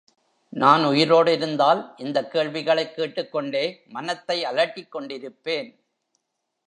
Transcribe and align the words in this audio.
நான் 0.49 0.81
உயிரோடிருந்தால், 0.81 1.93
இந்தக் 1.97 2.31
கேள்விகளைக் 2.31 2.95
கேட்டுக் 2.95 3.31
கொண்டே 3.31 3.83
மனத்தை 3.87 4.43
அலட்டிக் 4.45 4.95
கொண்டிருப்பேன். 4.95 5.79